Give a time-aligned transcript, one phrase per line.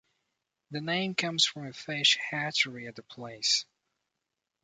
[0.71, 3.65] The name comes from a fish hatchery at the place.